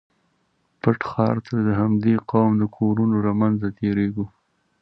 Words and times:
پټ 0.81 0.99
ښار 1.09 1.35
ته 1.45 1.55
د 1.67 1.69
همدې 1.79 2.13
قوم 2.29 2.51
د 2.57 2.63
کورونو 2.77 3.15
له 3.25 3.31
منځه 3.41 3.67
تېرېږو. 3.79 4.25